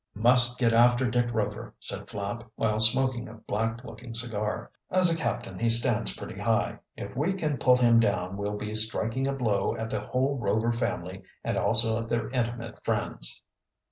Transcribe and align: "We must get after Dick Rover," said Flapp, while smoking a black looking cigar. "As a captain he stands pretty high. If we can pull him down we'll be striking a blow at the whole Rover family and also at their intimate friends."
"We 0.15 0.23
must 0.23 0.57
get 0.57 0.73
after 0.73 1.07
Dick 1.07 1.27
Rover," 1.31 1.75
said 1.79 2.09
Flapp, 2.09 2.45
while 2.55 2.79
smoking 2.79 3.27
a 3.29 3.35
black 3.35 3.83
looking 3.83 4.15
cigar. 4.15 4.71
"As 4.89 5.13
a 5.13 5.15
captain 5.15 5.59
he 5.59 5.69
stands 5.69 6.15
pretty 6.15 6.39
high. 6.39 6.79
If 6.97 7.15
we 7.15 7.33
can 7.33 7.59
pull 7.59 7.77
him 7.77 7.99
down 7.99 8.35
we'll 8.35 8.57
be 8.57 8.73
striking 8.73 9.27
a 9.27 9.33
blow 9.33 9.75
at 9.77 9.91
the 9.91 9.99
whole 9.99 10.39
Rover 10.39 10.71
family 10.71 11.21
and 11.43 11.55
also 11.55 12.01
at 12.01 12.09
their 12.09 12.31
intimate 12.31 12.83
friends." 12.83 13.43